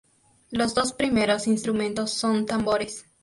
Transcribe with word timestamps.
Los 0.49 0.73
dos 0.73 0.93
primeros 0.93 1.45
instrumentos 1.47 2.09
son 2.09 2.47
tambores. 2.47 3.05